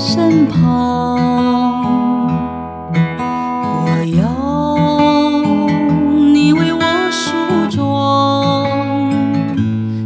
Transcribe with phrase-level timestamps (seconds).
[0.00, 1.18] 身旁。
[3.84, 4.22] 我要
[6.32, 6.80] 你为我
[7.10, 7.34] 梳
[7.68, 8.70] 妆，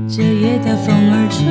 [0.09, 1.45] 这夜的风儿吹，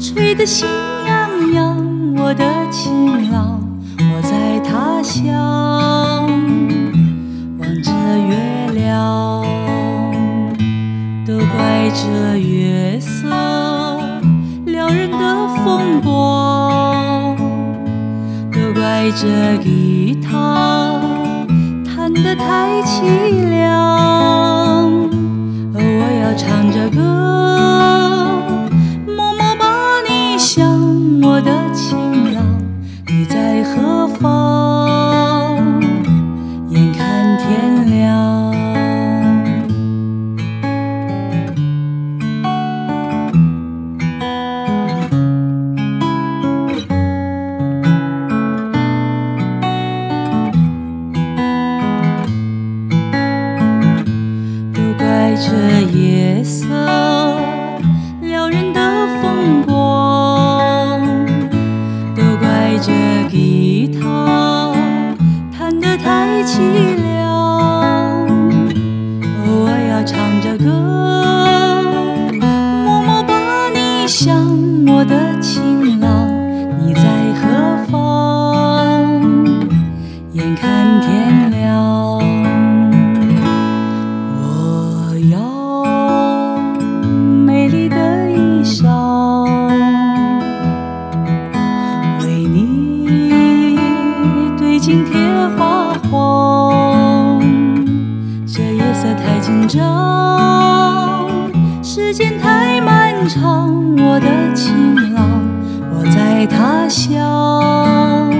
[0.00, 0.66] 吹得心
[1.06, 1.80] 痒痒。
[2.16, 3.60] 我的情郎，
[3.98, 6.26] 我在他乡
[7.58, 7.90] 望着
[8.28, 8.34] 月
[8.74, 9.44] 亮，
[11.24, 13.30] 都怪这月色
[15.72, 17.34] 风光，
[18.52, 21.00] 都怪这吉他
[21.86, 23.81] 弹得太凄凉。
[55.44, 55.50] 这
[55.98, 56.68] 夜色
[58.20, 58.80] 撩人的
[59.20, 61.00] 风光，
[62.14, 62.92] 都怪这
[63.28, 64.72] 吉他
[65.50, 66.60] 弹得太凄
[66.94, 67.28] 凉。
[69.34, 70.70] 哦，我要唱着歌，
[72.84, 73.34] 默默把
[73.74, 74.32] 你想，
[74.86, 75.60] 我的情
[99.68, 101.50] 张
[101.82, 105.28] 时间太漫长我的情郎
[105.92, 108.30] 我在他乡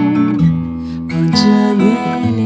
[1.11, 1.85] 望着月
[2.37, 2.42] 亮。